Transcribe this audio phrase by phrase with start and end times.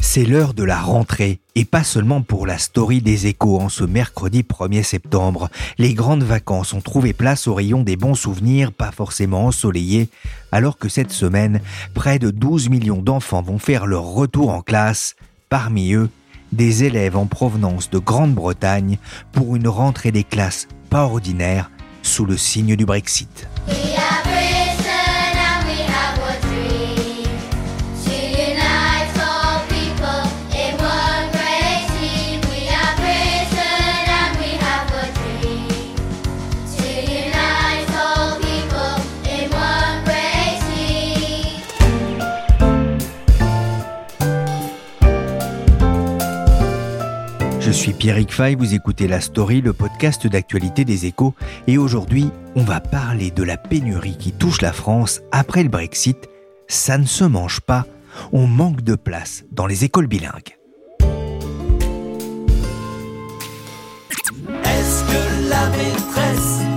[0.00, 3.84] C'est l'heure de la rentrée, et pas seulement pour la story des échos en ce
[3.84, 5.50] mercredi 1er septembre.
[5.76, 10.08] Les grandes vacances ont trouvé place au rayon des bons souvenirs, pas forcément ensoleillés,
[10.50, 11.60] alors que cette semaine,
[11.92, 15.14] près de 12 millions d'enfants vont faire leur retour en classe.
[15.50, 16.08] Parmi eux,
[16.52, 18.98] des élèves en provenance de Grande-Bretagne
[19.32, 21.70] pour une rentrée des classes pas ordinaire
[22.02, 23.48] sous le signe du Brexit.
[48.02, 51.36] Pierrick Fay, vous écoutez La Story, le podcast d'actualité des échos,
[51.68, 56.28] et aujourd'hui, on va parler de la pénurie qui touche la France après le Brexit.
[56.66, 57.86] Ça ne se mange pas,
[58.32, 60.58] on manque de place dans les écoles bilingues.
[64.64, 66.71] Est-ce que la maîtresse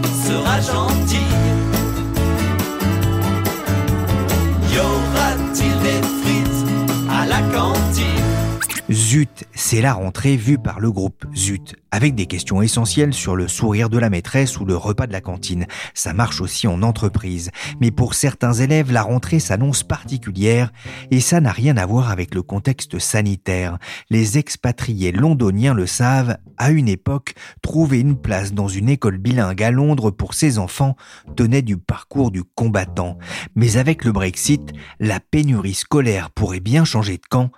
[9.06, 13.48] Zut, c'est la rentrée vue par le groupe Zut, avec des questions essentielles sur le
[13.48, 15.68] sourire de la maîtresse ou le repas de la cantine.
[15.94, 17.52] Ça marche aussi en entreprise.
[17.80, 20.72] Mais pour certains élèves, la rentrée s'annonce particulière
[21.12, 23.78] et ça n'a rien à voir avec le contexte sanitaire.
[24.10, 29.62] Les expatriés londoniens le savent, à une époque, trouver une place dans une école bilingue
[29.62, 30.96] à Londres pour ses enfants
[31.36, 33.20] tenait du parcours du combattant.
[33.54, 37.52] Mais avec le Brexit, la pénurie scolaire pourrait bien changer de camp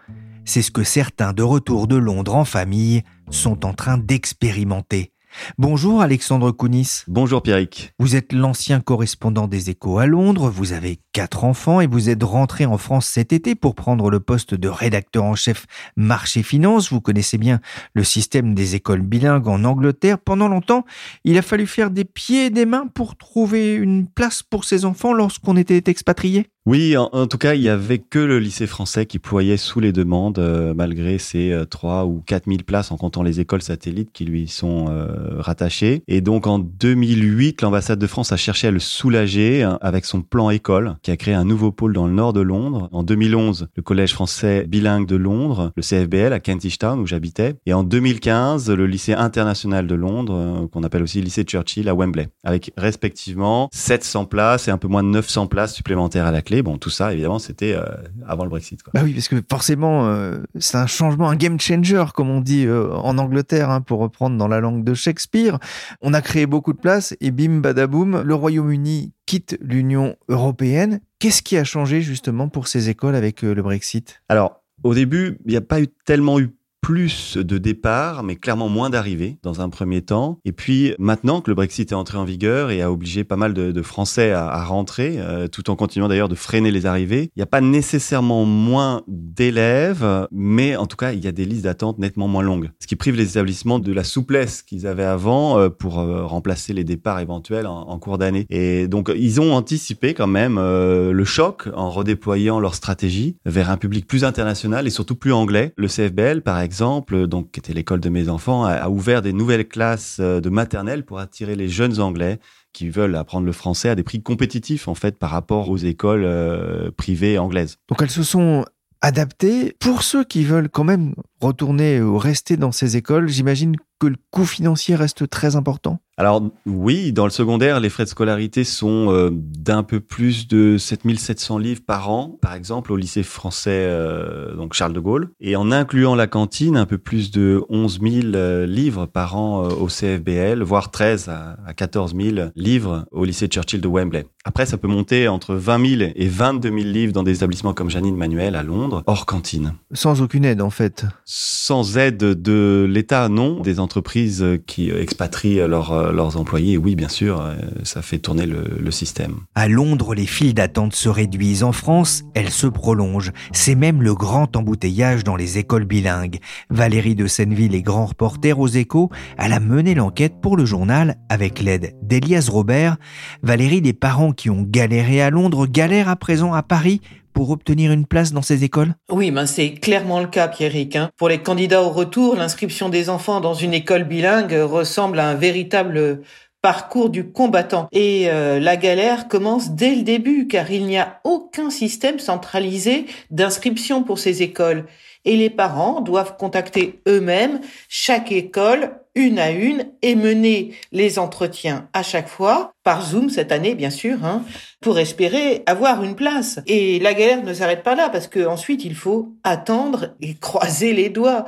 [0.47, 5.12] c'est ce que certains de retour de Londres en famille sont en train d'expérimenter.
[5.58, 7.03] Bonjour Alexandre Kounis.
[7.08, 7.91] Bonjour Pierrick.
[8.00, 12.24] Vous êtes l'ancien correspondant des échos à Londres, vous avez quatre enfants et vous êtes
[12.24, 15.66] rentré en France cet été pour prendre le poste de rédacteur en chef
[15.97, 16.91] marché finance.
[16.91, 17.59] Vous connaissez bien
[17.94, 20.18] le système des écoles bilingues en Angleterre.
[20.18, 20.86] Pendant longtemps,
[21.25, 24.86] il a fallu faire des pieds et des mains pour trouver une place pour ses
[24.86, 26.47] enfants lorsqu'on était expatrié.
[26.67, 29.94] Oui, en, tout cas, il y avait que le lycée français qui ployait sous les
[29.94, 34.09] demandes, euh, malgré ses euh, 3 ou 4 000 places en comptant les écoles satellites
[34.11, 36.03] qui lui sont euh, rattachées.
[36.09, 40.22] Et donc, en 2008, l'ambassade de France a cherché à le soulager hein, avec son
[40.22, 42.89] plan école, qui a créé un nouveau pôle dans le nord de Londres.
[42.91, 47.56] En 2011, le collège français bilingue de Londres, le CFBL à Kentish Town, où j'habitais.
[47.66, 51.95] Et en 2015, le lycée international de Londres, euh, qu'on appelle aussi lycée Churchill à
[51.95, 56.41] Wembley, avec respectivement 700 places et un peu moins de 900 places supplémentaires à la
[56.41, 56.56] clé.
[56.62, 57.84] Bon, tout ça, évidemment, c'était euh,
[58.25, 58.81] avant le Brexit.
[58.84, 58.91] Quoi.
[58.94, 62.66] Bah oui, parce que forcément, euh, c'est un changement, un game changer, comme on dit
[62.66, 65.59] euh, en Angleterre, hein, pour reprendre dans la langue de Shakespeare.
[66.01, 71.00] On a créé beaucoup de places et bim, badaboum, le Royaume-Uni quitte l'Union européenne.
[71.19, 74.22] Qu'est-ce qui a changé justement pour ces écoles avec le Brexit?
[74.29, 76.56] Alors, au début, il n'y a pas eu tellement eu
[76.88, 80.40] plus de départs, mais clairement moins d'arrivées dans un premier temps.
[80.46, 83.53] Et puis maintenant que le Brexit est entré en vigueur et a obligé pas mal
[83.53, 87.24] de, de Français à, à rentrer, euh, tout en continuant d'ailleurs de freiner les arrivées,
[87.36, 91.44] il n'y a pas nécessairement moins d'élèves, mais en tout cas il y a des
[91.44, 95.04] listes d'attente nettement moins longues, ce qui prive les établissements de la souplesse qu'ils avaient
[95.04, 98.46] avant euh, pour euh, remplacer les départs éventuels en, en cours d'année.
[98.50, 103.72] Et donc ils ont anticipé quand même euh, le choc en redéployant leur stratégie vers
[103.72, 105.74] un public plus international et surtout plus anglais.
[105.75, 109.33] Le CFBL par exemple exemple, donc qui était l'école de mes enfants, a, ouvert des
[109.33, 112.39] nouvelles classes euh, de maternelle pour attirer les jeunes Anglais
[112.71, 116.24] qui veulent apprendre le français à des prix compétitifs en fait par rapport aux écoles
[116.24, 117.77] euh, privées anglaises.
[117.89, 118.63] Donc elles se sont
[119.01, 123.30] adaptées pour ceux qui veulent quand même retourner ou rester dans ces écoles.
[123.30, 126.00] J'imagine que le coût financier reste très important.
[126.19, 130.78] Alors oui, dans le secondaire, les frais de scolarité sont euh, d'un peu plus de
[130.78, 135.56] 7700 livres par an, par exemple au lycée français euh, donc Charles de Gaulle, et
[135.56, 139.88] en incluant la cantine, un peu plus de 11 000 euh, livres par an au
[139.88, 144.25] CFBL, voire 13 à, à 14 000 livres au lycée Churchill de Wembley.
[144.44, 147.90] Après, ça peut monter entre 20 000 et 22 000 livres dans des établissements comme
[147.90, 149.74] Janine Manuel à Londres, hors cantine.
[149.92, 153.59] Sans aucune aide en fait Sans aide de l'État, non.
[153.59, 157.44] Des entreprises qui expatrient leurs, employés, oui, bien sûr,
[157.83, 159.41] ça fait tourner le, le système.
[159.53, 161.63] À Londres, les files d'attente se réduisent.
[161.63, 163.33] En France, elles se prolongent.
[163.51, 166.39] C'est même le grand embouteillage dans les écoles bilingues.
[166.69, 169.09] Valérie de Senneville est grand reporter aux échos.
[169.38, 172.95] Elle a mené l'enquête pour le journal avec l'aide d'Elias Robert.
[173.44, 177.01] Valérie, des parents qui ont galéré à Londres galèrent à présent à Paris
[177.45, 178.94] obtenir une place dans ces écoles?
[179.10, 180.95] Oui, ben c'est clairement le cas, Pierrick.
[180.95, 181.10] Hein.
[181.18, 185.36] Pour les candidats au retour, l'inscription des enfants dans une école bilingue ressemble à un
[185.36, 186.22] véritable
[186.62, 187.88] parcours du combattant.
[187.92, 193.06] Et euh, la galère commence dès le début, car il n'y a aucun système centralisé
[193.31, 194.86] d'inscription pour ces écoles.
[195.27, 197.59] Et les parents doivent contacter eux-mêmes
[197.89, 203.51] chaque école une à une et mener les entretiens à chaque fois, par Zoom cette
[203.51, 204.44] année bien sûr, hein,
[204.79, 206.62] pour espérer avoir une place.
[206.65, 210.94] Et la galère ne s'arrête pas là parce que ensuite il faut attendre et croiser
[210.94, 211.45] les doigts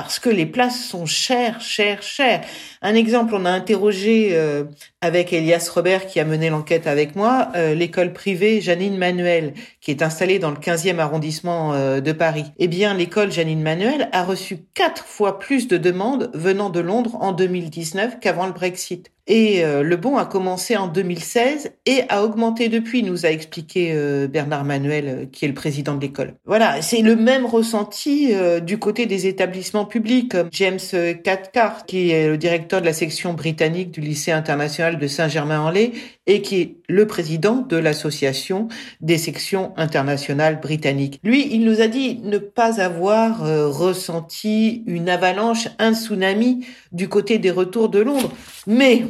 [0.00, 2.42] parce que les places sont chères, chères, chères.
[2.82, 4.62] Un exemple, on a interrogé euh,
[5.00, 9.90] avec Elias Robert qui a mené l'enquête avec moi, euh, l'école privée Janine Manuel qui
[9.90, 12.44] est installée dans le 15e arrondissement euh, de Paris.
[12.58, 17.16] Eh bien, l'école Janine Manuel a reçu quatre fois plus de demandes venant de Londres
[17.20, 19.10] en 2019 qu'avant le Brexit.
[19.30, 23.94] Et le bon a commencé en 2016 et a augmenté depuis, nous a expliqué
[24.26, 26.34] Bernard Manuel, qui est le président de l'école.
[26.46, 28.32] Voilà, c'est le même ressenti
[28.62, 30.78] du côté des établissements publics, James
[31.22, 35.92] Cathcart, qui est le directeur de la section britannique du lycée international de Saint-Germain-en-Laye
[36.28, 38.68] et qui est le président de l'association
[39.00, 41.18] des sections internationales britanniques.
[41.24, 47.08] Lui, il nous a dit ne pas avoir euh, ressenti une avalanche, un tsunami du
[47.08, 48.30] côté des retours de Londres.
[48.66, 49.06] Mais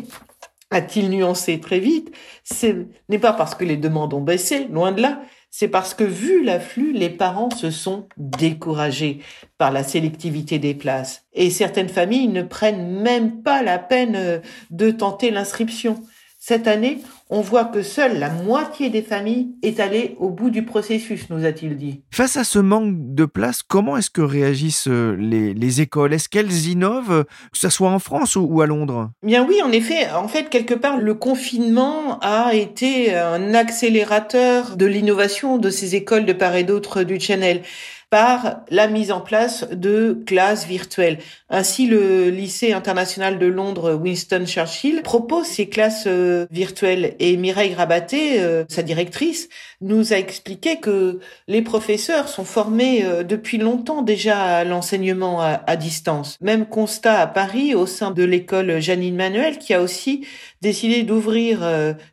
[0.71, 2.13] a-t-il nuancé très vite,
[2.45, 6.05] ce n'est pas parce que les demandes ont baissé, loin de là, c'est parce que
[6.05, 9.21] vu l'afflux, les parents se sont découragés
[9.57, 11.25] par la sélectivité des places.
[11.33, 14.39] Et certaines familles ne prennent même pas la peine euh,
[14.71, 16.03] de tenter l'inscription.
[16.49, 16.97] Cette année,
[17.29, 21.45] on voit que seule la moitié des familles est allée au bout du processus, nous
[21.45, 22.01] a-t-il dit.
[22.11, 26.15] Face à ce manque de place, comment est-ce que réagissent euh, les, écoles?
[26.15, 29.11] Est-ce qu'elles innovent, que ce soit en France ou, à Londres?
[29.23, 30.11] Bien oui, en effet.
[30.11, 36.25] En fait, quelque part, le confinement a été un accélérateur de l'innovation de ces écoles
[36.25, 37.61] de part et d'autre du Channel
[38.11, 41.19] par la mise en place de classes virtuelles.
[41.51, 47.75] Ainsi, le lycée international de Londres Winston Churchill propose ces classes euh, virtuelles et Mireille
[47.75, 49.49] Rabaté, euh, sa directrice,
[49.81, 55.77] nous a expliqué que les professeurs sont formés euh, depuis longtemps déjà à l'enseignement à,
[55.77, 56.37] distance.
[56.41, 60.27] Même constat à Paris au sein de l'école Janine Manuel qui a aussi
[60.61, 61.61] décidé d'ouvrir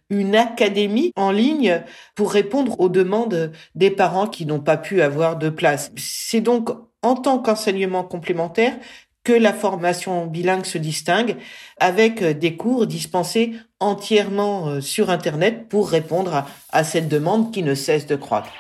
[0.10, 1.84] une académie en ligne
[2.16, 5.92] pour répondre aux demandes des parents qui n'ont pas pu avoir de place.
[5.96, 6.70] C'est donc
[7.02, 8.74] en tant qu'enseignement complémentaire
[9.26, 11.36] que la formation bilingue se distingue
[11.80, 17.76] avec des cours dispensés entièrement euh, sur Internet pour répondre à, cette demande qui ne
[17.76, 18.52] cesse de croître.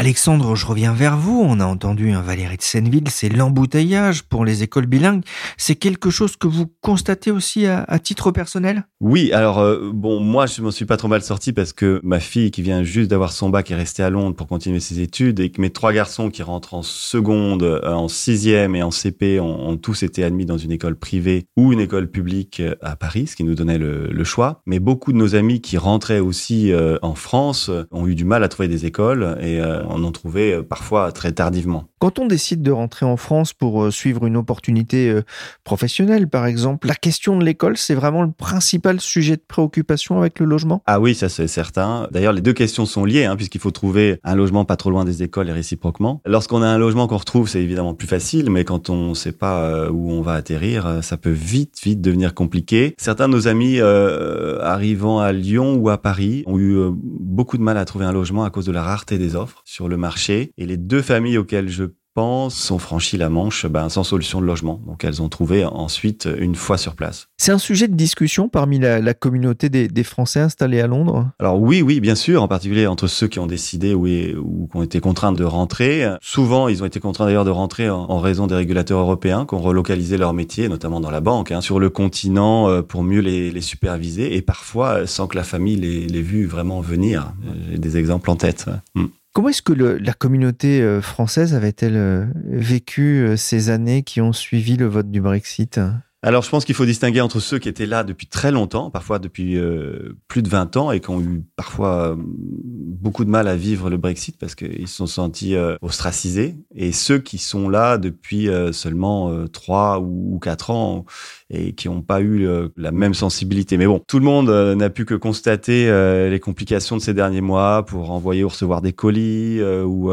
[0.00, 1.42] Alexandre, je reviens vers vous.
[1.44, 5.24] On a entendu un Valérie de Senneville, c'est l'embouteillage pour les écoles bilingues.
[5.56, 8.84] C'est quelque chose que vous constatez aussi à, titre personnel?
[9.00, 12.20] Oui, alors euh, bon, moi je m'en suis pas trop mal sorti parce que ma
[12.20, 15.40] fille qui vient juste d'avoir son bac est restée à Londres pour continuer ses études
[15.40, 19.40] et que mes trois garçons qui rentrent en seconde, euh, en sixième et en CP
[19.40, 23.26] ont, tous été admis dans une école privée ou une école publique euh, à Paris,
[23.26, 24.62] ce qui nous donnait le, choix.
[24.64, 26.70] Mais beaucoup de nos amis qui rentraient aussi
[27.02, 29.58] en France ont eu du mal à trouver des écoles et
[30.04, 31.84] en trouvait euh, parfois très tardivement.
[31.98, 35.22] Quand on décide de rentrer en France pour euh, suivre une opportunité euh,
[35.64, 40.38] professionnelle, par exemple, la question de l'école, c'est vraiment le principal sujet de préoccupation avec
[40.38, 40.80] le logement?
[40.86, 42.06] Ah oui, ça c'est certain.
[42.12, 45.04] D'ailleurs, les deux questions sont liées, hein, puisqu'il faut trouver un logement pas trop loin
[45.04, 46.22] des écoles et réciproquement.
[46.24, 49.32] Lorsqu'on a un logement qu'on retrouve, c'est évidemment plus facile, mais quand on ne sait
[49.32, 52.94] pas où on va atterrir, ça peut vite, vite devenir compliqué.
[52.98, 57.76] Certains de nos amis arrivant à Lyon ou à Paris ont eu beaucoup de mal
[57.76, 60.52] à trouver un logement à cause de la rareté des offres sur le marché.
[60.58, 61.87] Et les deux familles auxquelles je
[62.18, 64.80] pense ont franchi la Manche ben, sans solution de logement.
[64.88, 67.28] Donc elles ont trouvé ensuite une fois sur place.
[67.36, 71.28] C'est un sujet de discussion parmi la, communauté des, Français installés à Londres?
[71.38, 74.76] Alors oui, oui, bien sûr, en particulier entre ceux qui ont décidé ou, ou qui
[74.76, 76.08] ont été contraints de rentrer.
[76.20, 79.60] Souvent, ils ont été contraints d'ailleurs de rentrer en, raison des régulateurs européens qui ont
[79.60, 83.60] relocalisé leur métier, notamment dans la banque, hein, sur le continent euh, pour mieux les,
[83.60, 87.32] superviser et parfois sans que la famille les, les vue vraiment venir.
[87.70, 88.66] J'ai des exemples en tête.
[88.96, 89.06] Hmm.
[89.38, 94.32] Comment est-ce que la communauté euh, française avait-elle euh, vécu euh, ces années qui ont
[94.32, 95.78] suivi le vote du Brexit?
[96.20, 99.20] Alors, je pense qu'il faut distinguer entre ceux qui étaient là depuis très longtemps, parfois
[99.20, 103.46] depuis euh, plus de 20 ans, et qui ont eu parfois euh, beaucoup de mal
[103.46, 107.68] à vivre le Brexit parce qu'ils se sont sentis euh, ostracisés, et ceux qui sont
[107.68, 111.04] là depuis seulement 3 ou 4 ans
[111.50, 113.76] et qui n'ont pas eu la même sensibilité.
[113.76, 115.86] Mais bon, tout le monde n'a pu que constater
[116.28, 120.10] les complications de ces derniers mois pour envoyer ou recevoir des colis ou,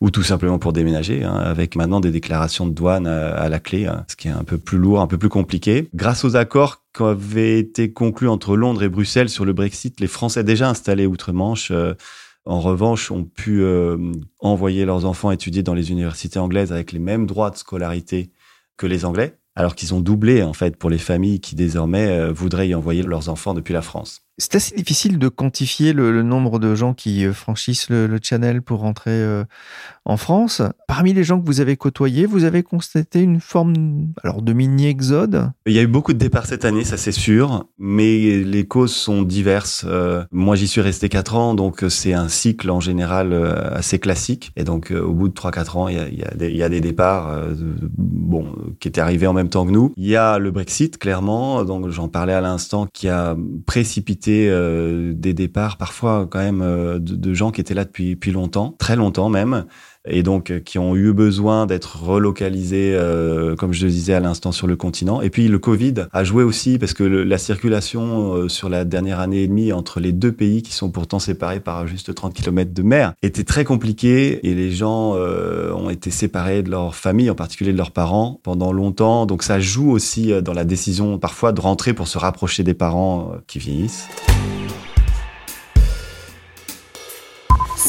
[0.00, 3.86] ou tout simplement pour déménager, hein, avec maintenant des déclarations de douane à, la clé,
[3.86, 5.43] hein, ce qui est un peu plus lourd, un peu plus compliqué
[5.94, 10.06] Grâce aux accords qui avaient été conclus entre Londres et Bruxelles sur le Brexit, les
[10.06, 11.94] Français déjà installés outre-Manche, euh,
[12.46, 13.96] en revanche, ont pu euh,
[14.40, 18.30] envoyer leurs enfants étudier dans les universités anglaises avec les mêmes droits de scolarité
[18.76, 22.32] que les Anglais, alors qu'ils ont doublé en fait pour les familles qui désormais euh,
[22.32, 24.23] voudraient y envoyer leurs enfants depuis la France.
[24.38, 29.44] C'est assez difficile de quantifier le, nombre de gens qui franchissent le, channel pour rentrer
[30.04, 30.62] en France.
[30.86, 35.50] Parmi les gens que vous avez côtoyés, vous avez constaté une forme alors de mini-exode?
[35.66, 38.94] Il y a eu beaucoup de départs cette année, ça c'est sûr, mais les causes
[38.94, 39.84] sont diverses.
[39.88, 43.98] Euh, moi j'y suis resté 4 ans, donc c'est un cycle en général euh, assez
[43.98, 44.52] classique.
[44.56, 46.80] Et donc euh, au bout de 3-4 ans, il y a, des, y a des
[46.80, 47.30] départs
[47.96, 48.46] bon,
[48.80, 49.92] qui étaient arrivés en même temps que nous.
[49.96, 53.36] Il y a le Brexit, clairement, donc j'en parlais à l'instant, qui a
[53.66, 58.74] précipité des départs parfois quand même de, de gens qui étaient là depuis, depuis longtemps,
[58.78, 59.66] très longtemps même
[60.06, 64.20] et donc euh, qui ont eu besoin d'être relocalisés, euh, comme je le disais à
[64.20, 65.20] l'instant, sur le continent.
[65.20, 69.20] Et puis le Covid a joué aussi parce que la circulation euh, sur la dernière
[69.20, 72.72] année et demie entre les deux pays qui sont pourtant séparés par juste 30 km
[72.72, 77.34] de mer était très compliquée et les gens ont été séparés de leur famille, en
[77.34, 79.26] particulier de leurs parents, pendant longtemps.
[79.26, 83.32] Donc ça joue aussi dans la décision parfois de rentrer pour se rapprocher des parents
[83.46, 84.08] qui vieillissent.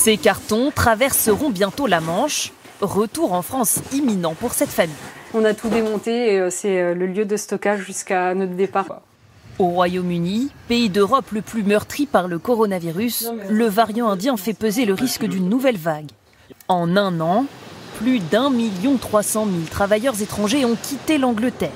[0.05, 2.53] Ces cartons traverseront bientôt la Manche.
[2.79, 4.93] Retour en France imminent pour cette famille.
[5.33, 9.01] On a tout démonté et euh, c'est euh, le lieu de stockage jusqu'à notre départ.
[9.57, 14.85] Au Royaume-Uni, pays d'Europe le plus meurtri par le coronavirus, le variant indien fait peser
[14.85, 16.11] le risque d'une nouvelle vague.
[16.67, 17.47] En un an,
[17.97, 21.71] plus d'un million trois cent mille travailleurs étrangers ont quitté l'Angleterre.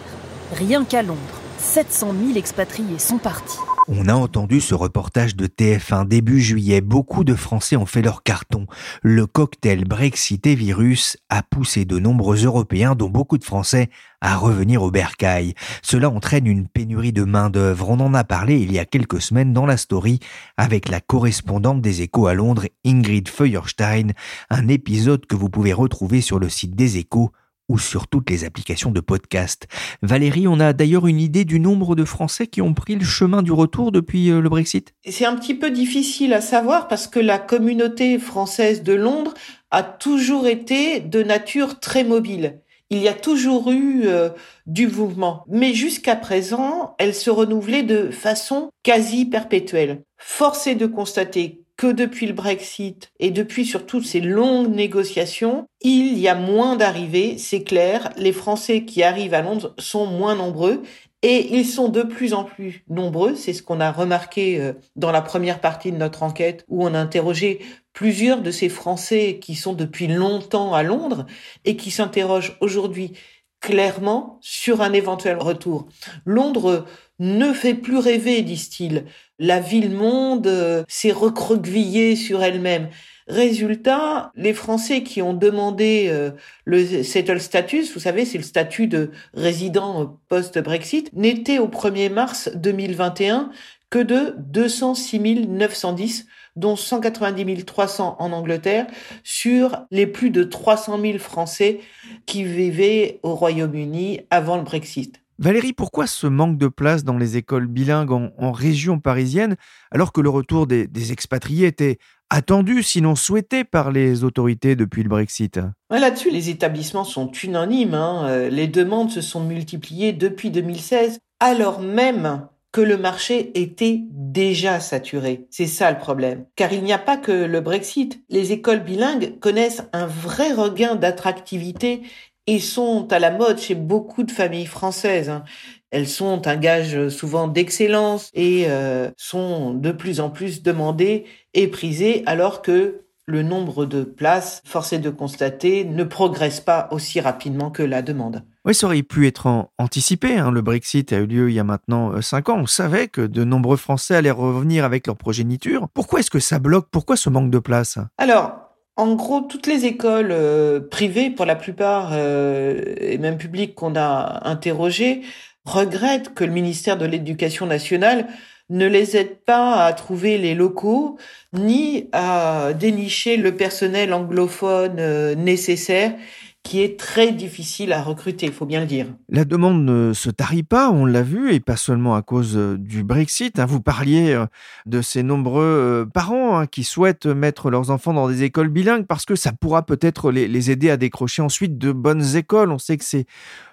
[0.53, 1.17] Rien qu'à Londres,
[1.57, 3.57] 700 000 expatriés sont partis.
[3.91, 6.79] On a entendu ce reportage de TF1 début juillet.
[6.79, 8.67] Beaucoup de Français ont fait leur carton.
[9.01, 13.89] Le cocktail Brexit et virus a poussé de nombreux Européens, dont beaucoup de Français,
[14.21, 15.55] à revenir au bercail.
[15.81, 17.89] Cela entraîne une pénurie de main-d'œuvre.
[17.89, 20.19] On en a parlé il y a quelques semaines dans la story
[20.55, 24.11] avec la correspondante des échos à Londres, Ingrid Feuerstein.
[24.51, 27.31] Un épisode que vous pouvez retrouver sur le site des échos
[27.69, 29.67] ou sur toutes les applications de podcast.
[30.01, 33.41] Valérie, on a d'ailleurs une idée du nombre de Français qui ont pris le chemin
[33.41, 34.93] du retour depuis euh, le Brexit?
[35.05, 39.33] C'est un petit peu difficile à savoir parce que la communauté française de Londres
[39.71, 42.59] a toujours été de nature très mobile.
[42.89, 44.29] Il y a toujours eu euh,
[44.65, 50.01] du mouvement, mais jusqu'à présent, elle se renouvelait de façon quasi perpétuelle.
[50.17, 56.19] Force est de constater que depuis le Brexit et depuis surtout ces longues négociations, il
[56.19, 58.09] y a moins d'arrivées, c'est clair.
[58.17, 60.83] Les Français qui arrivent à Londres sont moins nombreux
[61.21, 63.33] et ils sont de plus en plus nombreux.
[63.33, 66.93] C'est ce qu'on a remarqué euh, dans la première partie de notre enquête où on
[66.93, 67.59] a interrogé
[67.93, 71.27] plusieurs de ces Français qui sont depuis longtemps à Londres
[71.63, 73.13] et qui s'interrogent aujourd'hui
[73.59, 75.87] clairement sur un éventuel retour.
[76.25, 76.85] Londres
[77.19, 79.05] ne fait plus rêver, disent-ils.
[79.37, 82.89] La ville-monde euh, s'est recroquevillée sur elle-même.
[83.27, 86.31] Résultat, les Français qui ont demandé euh,
[86.65, 92.49] le settle status, vous savez, c'est le statut de résident post-Brexit, n'étaient au 1er mars
[92.55, 93.51] 2021
[93.89, 96.27] que de 206 910
[96.59, 98.87] dont 190 300 en Angleterre,
[99.23, 101.79] sur les plus de 300 000 Français
[102.25, 105.19] qui vivaient au Royaume-Uni avant le Brexit.
[105.39, 109.55] Valérie, pourquoi ce manque de place dans les écoles bilingues en, région parisienne,
[109.89, 111.97] alors que le retour des, expatriés était
[112.29, 115.61] attendu, sinon souhaité par les autorités depuis le Brexit?
[115.89, 117.93] Là-dessus, les établissements sont unanimes.
[117.93, 118.25] Hein.
[118.27, 124.79] Euh, les demandes se sont multipliées depuis 2016, alors même que le marché était déjà
[124.79, 125.47] saturé.
[125.49, 126.45] C'est ça le problème.
[126.55, 128.21] Car il n'y a pas que le Brexit.
[128.29, 132.03] Les écoles bilingues connaissent un vrai regain d'attractivité
[132.45, 135.29] et sont à la mode chez beaucoup de familles françaises.
[135.29, 135.43] Hein.
[135.91, 141.67] Elles sont un gage souvent d'excellence et euh, sont de plus en plus demandées et
[141.67, 147.69] prisées alors que le nombre de places, forcé de constater, ne progresse pas aussi rapidement
[147.69, 148.43] que la demande.
[148.65, 150.37] Oui, ça aurait pu être anticipé.
[150.37, 150.51] Hein.
[150.51, 152.57] Le Brexit a eu lieu il y a maintenant euh, cinq ans.
[152.57, 155.87] On savait que de nombreux Français allaient revenir avec leur progéniture.
[155.93, 156.87] Pourquoi est-ce que ça bloque?
[156.91, 157.99] Pourquoi ce manque de place?
[158.17, 163.75] Alors, en gros, toutes les écoles euh, privées, pour la plupart, euh, et même publiques
[163.75, 165.21] qu'on a interrogées,
[165.65, 168.27] regrettent que le ministère de l'Éducation nationale
[168.69, 171.17] ne les aide pas à trouver les locaux
[171.53, 176.13] ni à dénicher le personnel anglophone euh, nécessaire
[176.63, 179.07] qui est très difficile à recruter, il faut bien le dire.
[179.29, 182.77] La demande ne se tarit pas, on l'a vu, et pas seulement à cause euh,
[182.77, 183.59] du Brexit.
[183.59, 183.65] Hein.
[183.65, 184.45] Vous parliez euh,
[184.85, 189.25] de ces nombreux parents hein, qui souhaitent mettre leurs enfants dans des écoles bilingues parce
[189.25, 192.71] que ça pourra peut-être les aider à décrocher ensuite de bonnes écoles.
[192.71, 193.25] On sait que c'est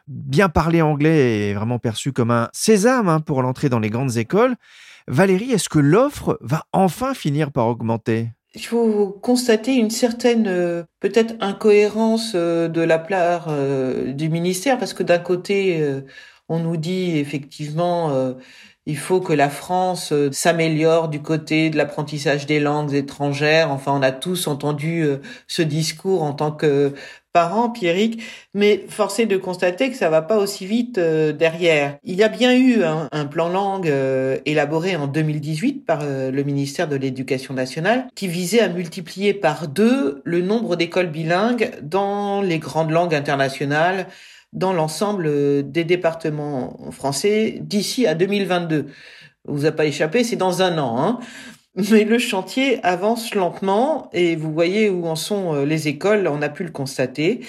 [0.09, 4.17] bien parler anglais est vraiment perçu comme un sésame hein, pour l'entrée dans les grandes
[4.17, 4.57] écoles.
[5.09, 8.31] Valérie, est-ce que l'offre va enfin finir par augmenter?
[8.57, 14.79] Il faut constater une certaine euh, peut-être incohérence euh, de la part euh, du ministère
[14.79, 15.83] parce que d'un côté
[16.49, 18.35] on nous dit effectivement
[18.87, 23.73] il faut que la France s'améliore du côté de l'apprentissage des langues étrangères.
[23.73, 25.05] Enfin, on a tous entendu
[25.49, 26.95] ce discours en tant que
[27.37, 28.23] parents, Pierrick,
[28.55, 31.99] mais forcé de constater que ça va pas aussi vite euh, derrière.
[32.03, 36.45] Il y a bien eu un, plan langue euh, élaboré en 2018 par euh, le
[36.45, 42.41] ministère de l'Éducation nationale qui visait à multiplier par deux le nombre d'écoles bilingues dans
[42.41, 44.07] les grandes langues internationales
[44.55, 48.87] dans l'ensemble des départements français d'ici à 2022.
[49.45, 50.99] Vous a pas échappé, c'est dans un an.
[50.99, 51.19] Hein.
[51.77, 56.41] Mais le chantier avance lentement et vous voyez où en sont euh, les écoles, on
[56.41, 57.41] a pu le constater.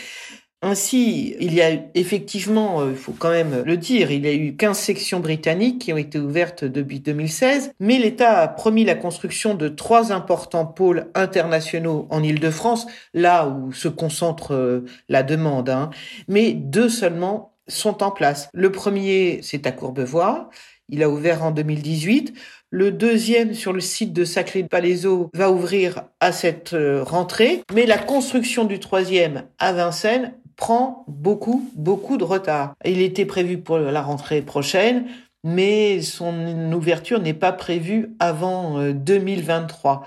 [0.61, 4.33] Ainsi, il y a effectivement, euh, il faut quand même le dire, il y a
[4.33, 8.95] eu 15 sections britanniques qui ont été ouvertes depuis 2016, mais l'État a promis la
[8.95, 15.69] construction de trois importants pôles internationaux en Île-de-France, là où se concentre euh, la demande,
[15.69, 15.89] hein.
[16.27, 18.49] mais deux seulement sont en place.
[18.53, 20.49] Le premier, c'est à Courbevoie,
[20.89, 22.33] il a ouvert en 2018.
[22.69, 27.63] Le deuxième sur le site de Saclay de Palaiso va ouvrir à cette euh, rentrée,
[27.73, 32.73] mais la construction du troisième à Vincennes prend beaucoup, beaucoup de retard.
[32.83, 35.05] Il était prévu pour la rentrée prochaine,
[35.45, 40.03] mais son ouverture n'est pas prévue avant 2023.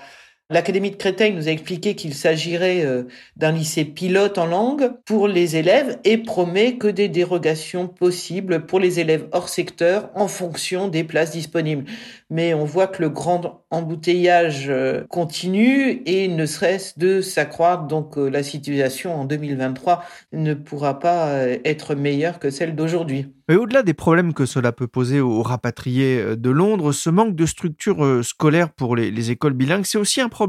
[0.51, 3.03] L'Académie de Créteil nous a expliqué qu'il s'agirait euh,
[3.37, 8.81] d'un lycée pilote en langue pour les élèves et promet que des dérogations possibles pour
[8.81, 11.85] les élèves hors secteur en fonction des places disponibles.
[12.29, 17.87] Mais on voit que le grand embouteillage euh, continue et ne serait-ce de s'accroître.
[17.87, 21.29] Donc euh, la situation en 2023 ne pourra pas
[21.63, 23.27] être meilleure que celle d'aujourd'hui.
[23.47, 27.45] Mais au-delà des problèmes que cela peut poser aux rapatriés de Londres, ce manque de
[27.45, 30.40] structures scolaires pour les, écoles bilingues, c'est aussi un problème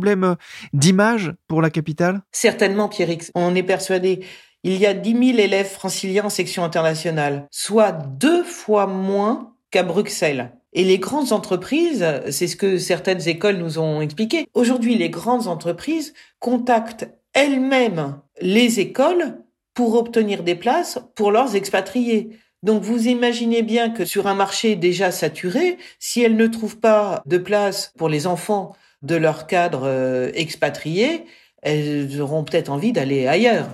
[0.73, 2.23] d'image pour la capitale?
[2.33, 3.25] Certainement, Pierrick.
[3.35, 4.25] On est persuadé.
[4.65, 9.83] Il y a 10 000 élèves franciliens en section internationale, soit deux fois moins qu'à
[9.83, 10.53] Bruxelles.
[10.73, 15.47] Et les grandes entreprises, c'est ce que certaines écoles nous ont expliqué, aujourd'hui les grandes
[15.47, 19.39] entreprises contactent elles-mêmes les écoles
[19.75, 22.39] pour obtenir des places pour leurs expatriés.
[22.63, 27.23] Donc vous imaginez bien que sur un marché déjà saturé, si elles ne trouvent pas
[27.27, 31.25] de place pour les enfants de leur cadre euh, expatrié,
[31.63, 33.69] elles auront peut-être envie d'aller ailleurs.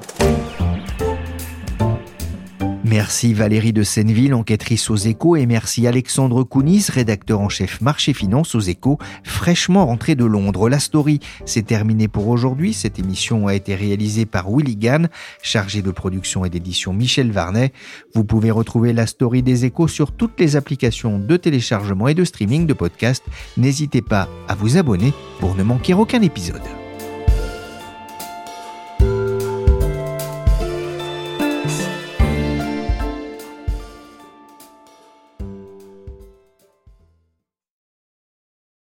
[2.88, 8.14] Merci Valérie de Senneville, enquêtrice aux échos, et merci Alexandre Kounis, rédacteur en chef marché
[8.14, 10.70] finance aux échos, fraîchement rentré de Londres.
[10.70, 12.72] La story, c'est terminé pour aujourd'hui.
[12.72, 15.10] Cette émission a été réalisée par Willy Gann,
[15.42, 17.74] chargé de production et d'édition Michel Varnet.
[18.14, 22.24] Vous pouvez retrouver la story des échos sur toutes les applications de téléchargement et de
[22.24, 23.26] streaming de podcasts.
[23.58, 26.62] N'hésitez pas à vous abonner pour ne manquer aucun épisode.